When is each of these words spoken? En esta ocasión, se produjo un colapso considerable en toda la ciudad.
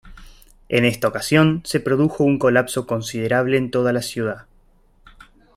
En 0.67 0.83
esta 0.83 1.07
ocasión, 1.07 1.61
se 1.63 1.79
produjo 1.79 2.23
un 2.23 2.39
colapso 2.39 2.87
considerable 2.87 3.57
en 3.59 3.69
toda 3.69 3.93
la 3.93 4.01
ciudad. 4.01 4.47